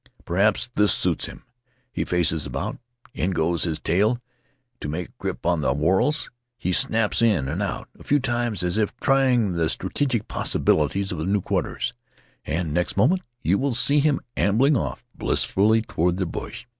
Perhaps 0.25 0.71
this 0.73 0.91
suits 0.91 1.27
him. 1.27 1.43
He 1.91 2.03
faces 2.05 2.47
about, 2.47 2.79
in 3.13 3.29
goes 3.29 3.65
his 3.65 3.79
tail 3.79 4.19
to 4.79 4.89
take 4.91 5.09
a 5.09 5.13
grip 5.19 5.45
on 5.45 5.61
the 5.61 5.75
whorls, 5.75 6.31
he 6.57 6.71
snaps 6.71 7.21
in 7.21 7.47
and 7.47 7.61
out 7.61 7.87
a 7.99 8.03
few 8.03 8.19
times 8.19 8.63
as 8.63 8.79
if 8.79 8.97
trying 8.97 9.51
the 9.51 9.69
strategic 9.69 10.27
possibilities 10.27 11.11
of 11.11 11.19
the 11.19 11.25
new 11.25 11.39
quarters, 11.41 11.93
and 12.45 12.73
next 12.73 12.97
moment 12.97 13.21
you 13.43 13.59
will 13.59 13.75
see 13.75 13.99
him 13.99 14.21
ambling 14.35 14.75
off 14.75 15.05
blissfully 15.15 15.83
toward 15.83 16.17
the 16.17 16.25
bush. 16.25 16.65